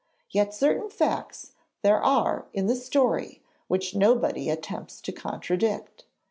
[0.31, 1.51] Yet certain facts
[1.83, 6.05] there are in the story which nobody attempts to contradict.